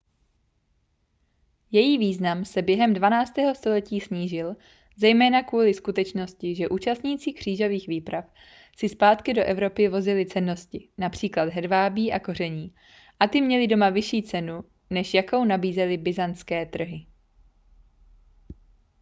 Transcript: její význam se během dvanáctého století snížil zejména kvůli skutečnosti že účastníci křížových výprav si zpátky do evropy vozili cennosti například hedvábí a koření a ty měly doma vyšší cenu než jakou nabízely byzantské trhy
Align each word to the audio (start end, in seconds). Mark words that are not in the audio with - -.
její 1.71 1.97
význam 1.97 2.45
se 2.45 2.61
během 2.61 2.93
dvanáctého 2.93 3.55
století 3.55 3.99
snížil 3.99 4.55
zejména 4.97 5.43
kvůli 5.43 5.73
skutečnosti 5.73 6.55
že 6.55 6.69
účastníci 6.69 7.33
křížových 7.33 7.87
výprav 7.87 8.25
si 8.77 8.89
zpátky 8.89 9.33
do 9.33 9.43
evropy 9.43 9.87
vozili 9.89 10.25
cennosti 10.25 10.89
například 10.97 11.49
hedvábí 11.49 12.11
a 12.13 12.19
koření 12.19 12.75
a 13.19 13.27
ty 13.27 13.41
měly 13.41 13.67
doma 13.67 13.89
vyšší 13.89 14.23
cenu 14.23 14.63
než 14.89 15.13
jakou 15.13 15.45
nabízely 15.45 15.97
byzantské 15.97 16.65
trhy 16.65 17.05